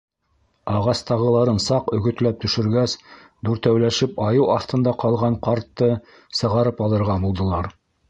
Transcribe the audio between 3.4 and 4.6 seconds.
дүртәүләшеп айыу